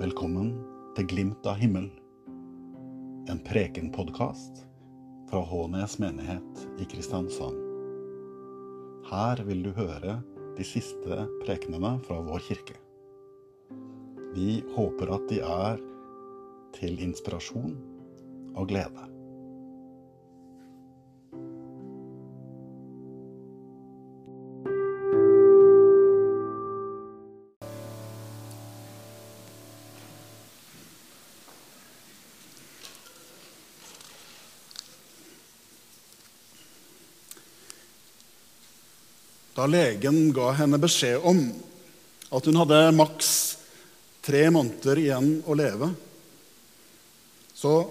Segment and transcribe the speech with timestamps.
[0.00, 0.54] Velkommen
[0.96, 1.90] til Glimt av himmel,
[3.28, 4.62] en prekenpodkast
[5.28, 7.58] fra Hånes menighet i Kristiansand.
[9.10, 10.14] Her vil du høre
[10.56, 12.78] de siste prekenene fra vår kirke.
[14.32, 15.84] Vi håper at de er
[16.78, 17.76] til inspirasjon
[18.54, 19.04] og glede.
[39.60, 41.40] Da legen ga henne beskjed om
[42.32, 43.32] at hun hadde maks
[44.24, 45.90] tre måneder igjen å leve,
[47.52, 47.82] så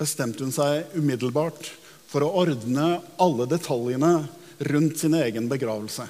[0.00, 1.68] bestemte hun seg umiddelbart
[2.10, 2.88] for å ordne
[3.22, 4.10] alle detaljene
[4.72, 6.08] rundt sin egen begravelse.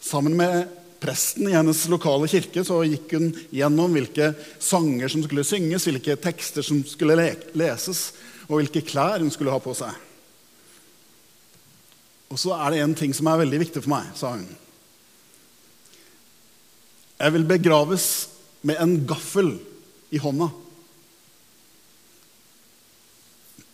[0.00, 0.72] Sammen med
[1.04, 6.16] presten i hennes lokale kirke så gikk hun gjennom hvilke sanger som skulle synges, hvilke
[6.16, 7.20] tekster som skulle
[7.52, 8.06] leses,
[8.48, 9.92] og hvilke klær hun skulle ha på seg.
[12.34, 14.46] Og så er det en ting som er veldig viktig for meg, sa hun.
[17.14, 18.06] Jeg vil begraves
[18.66, 19.52] med en gaffel
[20.10, 20.48] i hånda.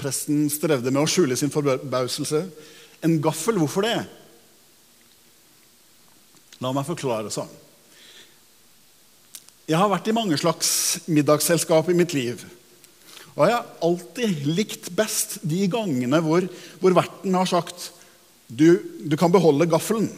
[0.00, 2.42] Presten strevde med å skjule sin forbauselse.
[3.00, 3.96] En gaffel, hvorfor det?
[6.60, 7.56] La meg forklare, sa han.
[9.70, 10.70] Jeg har vært i mange slags
[11.08, 12.42] middagsselskap i mitt liv.
[13.38, 16.44] Og jeg har alltid likt best de gangene hvor,
[16.82, 17.88] hvor verten har sagt
[18.50, 20.08] du, du kan beholde gaffelen.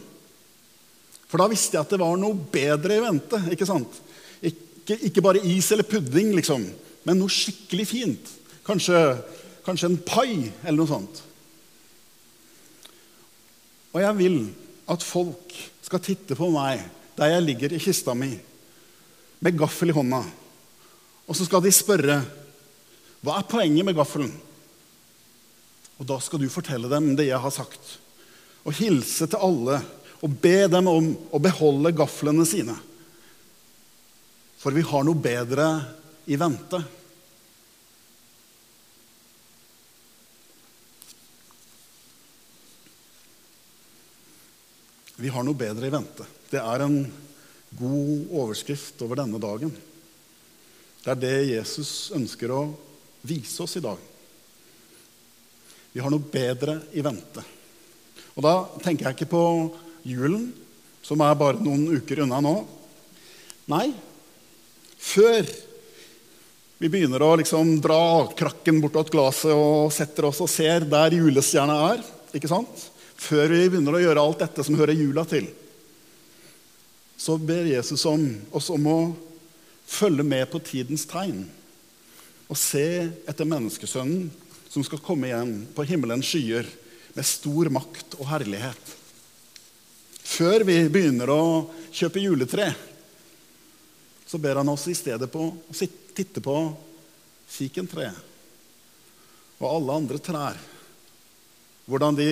[1.29, 3.39] For da visste jeg at det var noe bedre i vente.
[3.53, 4.01] Ikke sant?
[4.45, 6.65] Ikke, ikke bare is eller pudding, liksom,
[7.09, 8.33] men noe skikkelig fint.
[8.67, 8.99] Kanskje,
[9.67, 11.23] kanskje en pai eller noe sånt.
[13.93, 14.39] Og jeg vil
[14.93, 16.85] at folk skal titte på meg
[17.17, 18.31] der jeg ligger i kista mi
[19.43, 20.23] med gaffel i hånda.
[21.29, 22.21] Og så skal de spørre
[23.23, 24.33] hva er poenget med gaffelen?
[26.01, 27.99] Og da skal du fortelle dem det jeg har sagt
[28.63, 29.81] og hilse til alle
[30.23, 32.77] og be dem om å beholde gaflene sine.
[34.63, 35.67] For vi har noe bedre
[36.31, 36.79] i vente.
[45.19, 46.27] Vi har noe bedre i vente.
[46.51, 47.01] Det er en
[47.79, 49.75] god overskrift over denne dagen.
[51.03, 52.63] Det er det Jesus ønsker å
[53.27, 53.99] vise oss i dag.
[55.93, 57.43] Vi har noe bedre i vente.
[58.37, 58.55] Og da
[58.85, 59.45] tenker jeg ikke på
[60.09, 60.51] julen,
[61.03, 62.55] som er bare noen uker unna nå.
[63.73, 63.91] Nei,
[65.03, 65.45] før
[66.83, 71.77] vi begynner å liksom dra krakken bortåt glasset og setter oss og ser der julestjerna
[71.93, 72.03] er,
[72.35, 72.89] ikke sant?
[73.23, 75.47] før vi begynner å gjøre alt dette som hører jula til,
[77.15, 79.01] så ber Jesus om oss om å
[79.87, 81.45] følge med på tidens tegn
[82.51, 82.87] og se
[83.29, 84.27] etter menneskesønnen
[84.73, 86.67] som skal komme igjen på himmelens skyer
[87.13, 88.97] med stor makt og herlighet.
[90.23, 91.45] Før vi begynner å
[91.93, 92.71] kjøpe juletre,
[94.27, 95.77] så ber han oss i stedet på å
[96.17, 96.57] titte på
[97.53, 98.17] fikentreet
[99.63, 100.57] og alle andre trær.
[101.87, 102.31] Hvordan de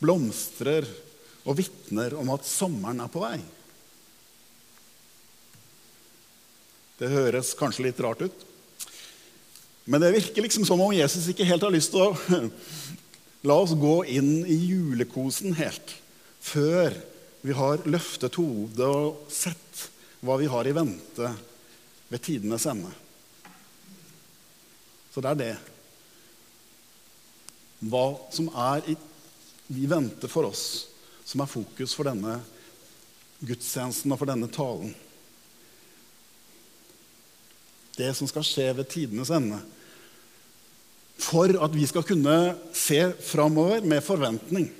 [0.00, 0.84] blomstrer
[1.44, 3.38] og vitner om at sommeren er på vei.
[7.00, 8.46] Det høres kanskje litt rart ut,
[9.88, 12.40] men det virker liksom som om Jesus ikke helt har lyst til å
[13.48, 15.94] La oss gå inn i julekosen helt
[16.40, 16.92] før
[17.40, 19.86] vi har løftet hodet og sett
[20.20, 21.30] hva vi har i vente
[22.10, 22.90] ved tidenes ende.
[25.10, 25.54] Så det er det.
[27.88, 28.96] Hva som er i,
[29.72, 30.64] i vente for oss,
[31.24, 32.36] som er fokus for denne
[33.40, 34.92] gudstjenesten og for denne talen.
[37.96, 39.62] Det som skal skje ved tidenes ende
[41.20, 42.36] for at vi skal kunne
[42.72, 44.70] se framover med forventning.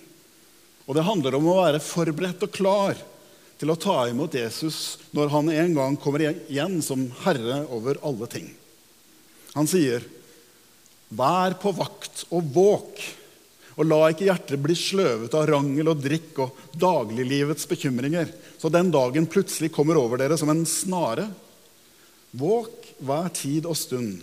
[0.88, 2.98] Og det handler om å være forberedt og klar
[3.60, 8.28] til å ta imot Jesus når han en gang kommer igjen som herre over alle
[8.32, 8.48] ting.
[9.54, 10.02] Han sier,
[11.10, 13.02] 'Vær på vakt og våk',
[13.76, 18.90] og la ikke hjertet bli sløvet av rangel og drikk og dagliglivets bekymringer, så den
[18.90, 21.30] dagen plutselig kommer over dere som en snare.
[22.30, 24.22] Våk hver tid og stund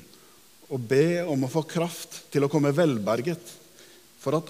[0.68, 3.54] og be om å få kraft til å komme velberget
[4.20, 4.50] for at,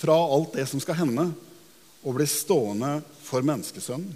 [0.00, 1.28] fra alt det som skal hende,
[2.04, 4.12] og bli stående for menneskesønnen.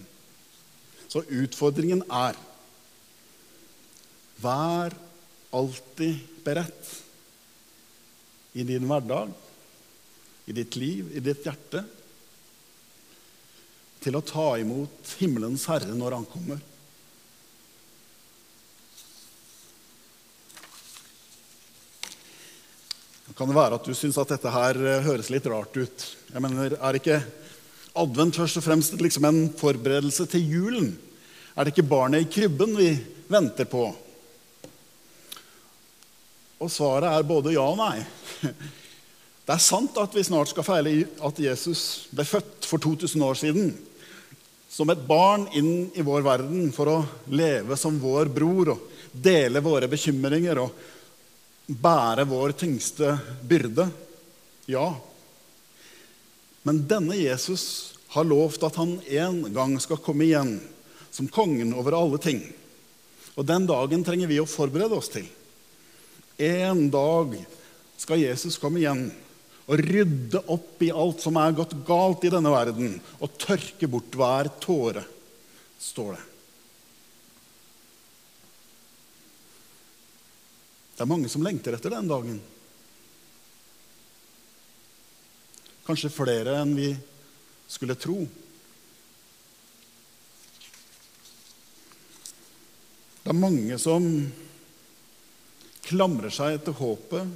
[1.08, 2.36] Så utfordringen er
[4.38, 4.94] Vær
[5.50, 6.90] alltid beredt
[8.54, 9.32] i din hverdag,
[10.46, 11.82] i ditt liv, i ditt hjerte,
[13.98, 16.60] til å ta imot himmelens Herre når Han kommer.
[23.38, 26.06] Kan det være at du syns at dette her eh, høres litt rart ut.
[26.32, 27.20] Jeg mener, Er ikke
[27.99, 30.90] advent først og fremst liksom en forberedelse til julen?
[31.55, 32.90] Er det ikke barnet i krybben vi
[33.31, 33.85] venter på?
[36.58, 38.02] Og svaret er både ja og nei.
[39.49, 40.90] Det er sant at vi snart skal feile
[41.25, 43.70] at Jesus ble født for 2000 år siden.
[44.69, 46.99] Som et barn inn i vår verden for å
[47.32, 48.82] leve som vår bror og
[49.14, 50.97] dele våre bekymringer og
[51.68, 53.12] bære vår tyngste
[53.44, 53.88] byrde.
[54.66, 54.88] Ja.
[56.64, 60.56] Men denne Jesus har lovt at han en gang skal komme igjen
[61.12, 62.40] som kongen over alle ting.
[63.36, 65.28] Og den dagen trenger vi å forberede oss til.
[66.38, 67.36] En dag
[67.98, 69.08] skal Jesus komme igjen
[69.68, 74.14] og rydde opp i alt som er gått galt i denne verden, og tørke bort
[74.16, 75.02] hver tåre,
[75.78, 76.22] står det.
[80.98, 82.40] Det er mange som lengter etter den dagen.
[85.86, 86.88] Kanskje flere enn vi
[87.70, 88.16] skulle tro.
[93.22, 94.10] Det er mange som
[95.86, 97.30] klamrer seg etter håpet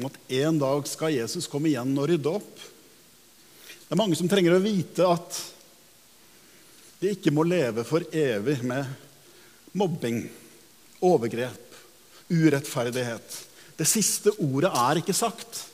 [0.00, 2.54] om at en dag skal Jesus komme igjen og rydde opp.
[3.86, 5.38] Det er mange som trenger å vite at
[6.98, 8.90] de ikke må leve for evig med
[9.78, 10.24] mobbing,
[11.04, 11.71] overgrep,
[12.32, 13.38] urettferdighet.
[13.76, 15.66] Det siste ordet er ikke sagt.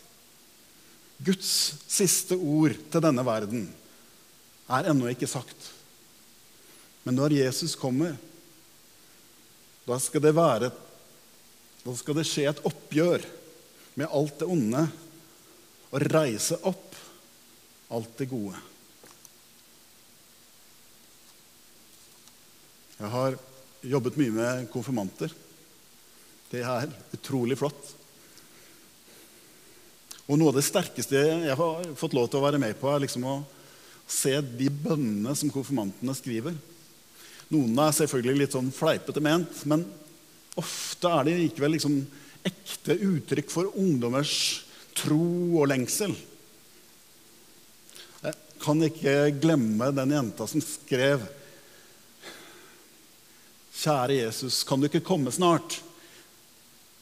[1.23, 1.51] Guds
[1.91, 3.67] siste ord til denne verden
[4.71, 5.71] er ennå ikke sagt.
[7.07, 8.15] Men når Jesus kommer,
[9.89, 10.71] da skal det, være,
[11.81, 13.25] da skal det skje et oppgjør
[13.99, 14.83] med alt det onde
[15.89, 16.99] og reise opp
[17.97, 18.59] alt det gode.
[22.99, 23.39] Jeg har
[23.87, 25.33] jobbet mye med konfirmanter.
[26.49, 27.95] Det er utrolig flott.
[30.29, 33.05] Og noe av det sterkeste jeg har fått lov til å være med på, er
[33.05, 33.37] liksom å
[34.09, 36.57] se de bønnene som konfirmantene skriver.
[37.53, 39.87] Noen er selvfølgelig litt sånn fleipete ment, men
[40.61, 42.01] ofte er de likevel liksom
[42.49, 44.35] ekte uttrykk for ungdommers
[44.99, 45.21] tro
[45.61, 46.13] og lengsel.
[48.25, 51.35] Jeg kan ikke glemme den jenta som skrev
[53.79, 55.77] Kjære Jesus, kan du ikke komme snart?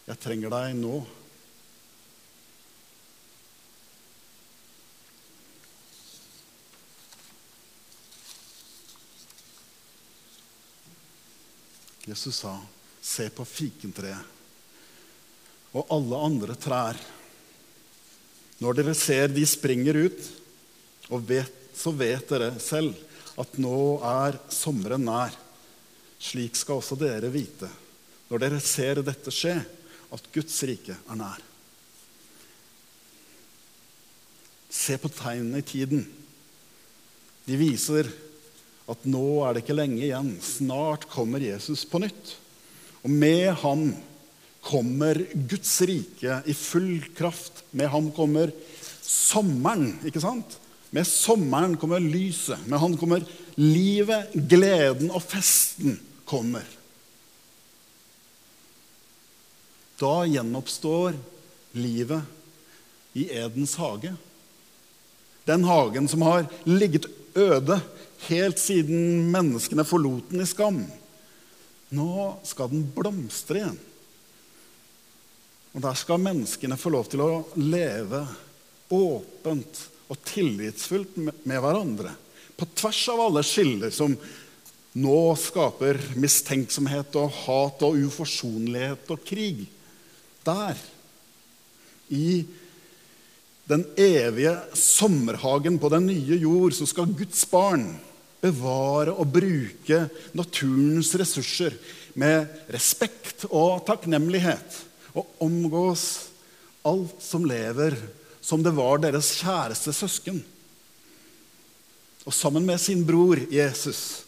[0.06, 1.00] Jeg trenger deg nå.
[12.06, 12.60] Jesus sa,
[13.02, 14.22] 'Se på fikentreet
[15.74, 17.02] og alle andre trær.'
[18.62, 20.20] Når dere ser de springer ut,
[21.28, 22.94] vet, så vet dere selv
[23.36, 25.34] at nå er sommeren nær.
[26.16, 27.68] Slik skal også dere vite,
[28.30, 29.58] når dere ser dette skje,
[30.14, 31.42] at Guds rike er nær.
[34.76, 36.04] Se på tegnene i tiden.
[37.46, 38.10] De viser
[38.90, 40.34] at nå er det ikke lenge igjen.
[40.42, 42.36] Snart kommer Jesus på nytt.
[43.02, 43.88] Og med ham
[44.66, 45.18] kommer
[45.48, 47.64] Guds rike i full kraft.
[47.70, 48.52] Med ham kommer
[49.02, 50.58] sommeren, ikke sant?
[50.94, 52.62] Med sommeren kommer lyset.
[52.70, 53.26] Med ham kommer
[53.58, 55.98] livet, gleden og festen
[56.28, 56.66] kommer.
[59.96, 61.14] Da gjenoppstår
[61.72, 62.22] livet
[63.12, 64.14] i Edens hage.
[65.44, 67.80] Den hagen som har ligget øde
[68.28, 70.82] helt siden menneskene forlot den i skam.
[71.96, 72.10] Nå
[72.44, 73.78] skal den blomstre igjen.
[75.76, 78.22] Og der skal menneskene få lov til å leve
[78.92, 82.12] åpent og tillitsfullt med hverandre.
[82.56, 84.12] På tvers av alle skiller som
[84.96, 89.66] nå skaper mistenksomhet og hat og uforsonlighet og krig
[90.46, 90.78] der,
[92.08, 92.44] i
[93.66, 97.88] den evige sommerhagen på den nye jord, så skal Guds barn
[98.42, 100.04] bevare og bruke
[100.38, 101.74] naturens ressurser
[102.14, 104.82] med respekt og takknemlighet.
[105.16, 106.28] Og omgås
[106.86, 107.96] alt som lever,
[108.40, 110.38] som det var deres kjæreste søsken.
[112.26, 114.22] Og sammen med sin bror Jesus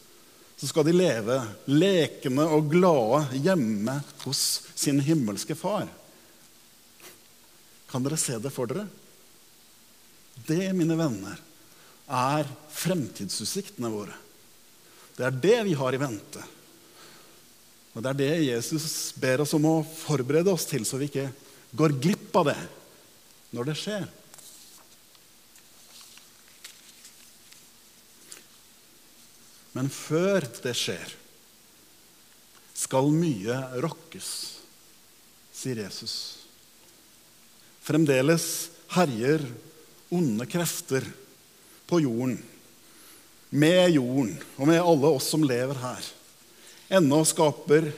[0.58, 1.36] så skal de leve
[1.70, 4.40] lekende og glade hjemme hos
[4.74, 5.86] sin himmelske far.
[7.88, 8.86] Kan dere se det for dere?
[10.46, 11.40] Det, mine venner,
[12.08, 14.14] er fremtidsutsiktene våre.
[15.16, 16.44] Det er det vi har i vente.
[17.96, 21.26] Og det er det Jesus ber oss om å forberede oss til, så vi ikke
[21.76, 22.60] går glipp av det
[23.56, 24.06] når det skjer.
[29.74, 31.14] Men før det skjer,
[32.78, 34.30] skal mye rokkes,
[35.54, 36.37] sier Jesus.
[37.88, 39.40] Fremdeles herjer
[40.12, 41.06] onde krefter
[41.88, 42.36] på jorden.
[43.48, 46.10] Med jorden og med alle oss som lever her.
[46.98, 47.88] Ennå skaper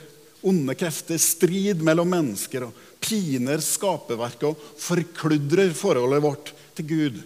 [0.47, 7.19] onde krefter strid mellom mennesker og piner skaperverket og forkludrer forholdet vårt til Gud.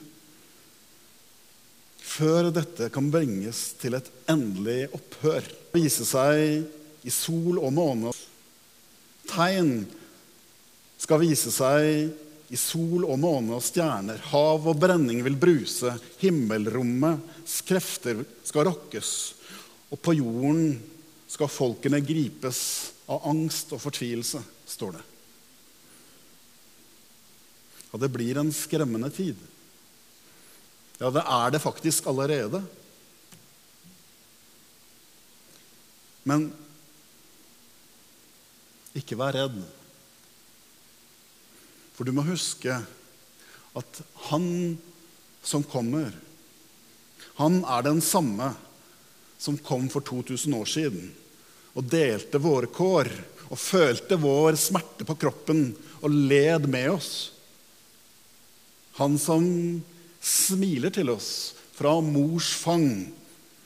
[2.02, 5.46] Før dette kan bringes til et endelig opphør,
[5.76, 6.66] vise seg
[7.06, 8.18] i sol og måne.
[9.30, 9.84] Tegn
[10.98, 12.16] skal vise seg
[12.56, 14.22] i sol og måne og stjerner.
[14.32, 15.92] Hav og brenning vil bruse.
[16.22, 19.10] Himmelrommets krefter skal rokkes.
[19.92, 20.78] Og på jorden
[21.30, 22.62] skal folkene gripes
[23.12, 24.40] av angst og fortvilelse,
[24.72, 25.04] står det.
[27.92, 29.38] Ja, det blir en skremmende tid.
[31.00, 32.64] Ja, det er det faktisk allerede.
[36.26, 36.50] Men
[38.96, 39.60] ikke vær redd.
[41.96, 42.76] For du må huske
[43.76, 44.48] at han
[45.46, 46.12] som kommer,
[47.36, 48.54] han er den samme
[49.38, 51.10] som kom for 2000 år siden
[51.76, 53.10] og delte våre kår
[53.50, 55.68] og følte vår smerte på kroppen
[56.02, 57.12] og led med oss.
[59.00, 59.44] Han som
[60.24, 61.30] smiler til oss
[61.76, 62.88] fra mors fang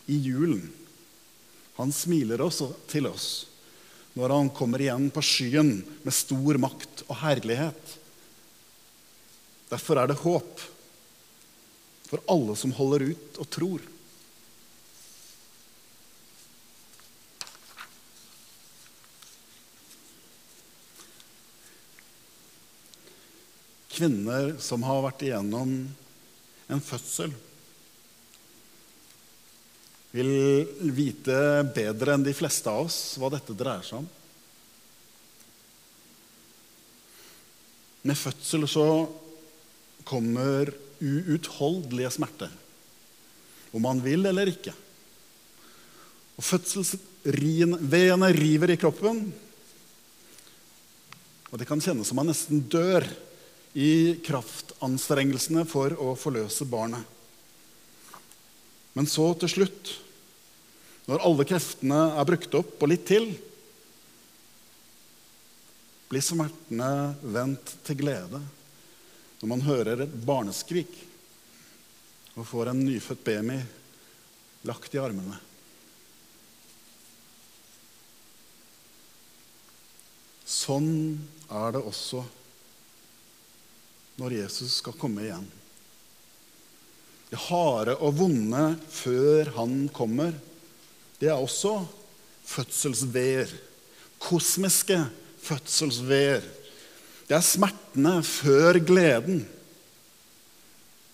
[0.10, 0.66] i julen.
[1.78, 3.30] Han smiler også til oss
[4.18, 5.70] når han kommer igjen på skyen
[6.04, 7.99] med stor makt og herlighet.
[9.70, 10.68] Derfor er det håp
[12.10, 13.84] for alle som holder ut og tror.
[23.94, 25.76] Kvinner som har vært igjennom
[26.70, 27.34] en fødsel,
[30.10, 30.30] vil
[30.96, 31.36] vite
[31.76, 34.08] bedre enn de fleste av oss hva dette dreier seg om.
[38.10, 38.86] Med fødsel så
[40.08, 42.52] kommer uutholdelige smerter,
[43.72, 44.74] om man vil eller ikke.
[46.40, 49.26] Og Fødselsveiene river i kroppen,
[51.50, 53.06] og det kan kjennes som man nesten dør
[53.78, 57.02] i kraftanstrengelsene for å forløse barnet.
[58.98, 59.92] Men så til slutt,
[61.10, 63.32] når alle kreftene er brukt opp og litt til,
[66.10, 66.90] blir smertene
[67.22, 68.42] vendt til glede
[69.40, 70.92] når man hører et barneskrik
[72.36, 73.60] og får en nyfødt baby
[74.68, 75.38] lagt i armene.
[80.50, 80.92] Sånn
[81.50, 82.24] er det også
[84.20, 85.48] når Jesus skal komme igjen.
[87.30, 90.34] Det harde og vonde før han kommer,
[91.22, 91.76] det er også
[92.50, 93.52] fødselsveer.
[94.20, 94.98] Kosmiske
[95.46, 96.44] fødselsveer.
[97.30, 99.44] Det er smertene før gleden.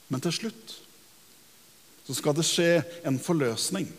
[0.08, 0.76] Men til slutt
[2.06, 2.70] så skal det skje
[3.10, 3.90] en forløsning.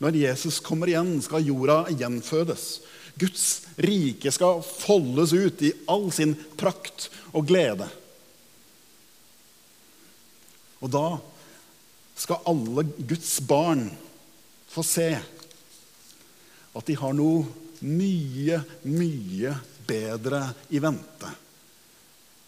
[0.00, 2.78] Når Jesus kommer igjen, skal jorda gjenfødes.
[3.20, 3.44] Guds
[3.76, 7.90] rike skal foldes ut i all sin prakt og glede.
[10.80, 11.04] Og da
[12.16, 13.84] skal alle Guds barn
[14.70, 15.10] få se
[16.70, 17.44] at de har noe
[17.84, 19.52] mye, mye
[19.90, 21.36] bedre i vente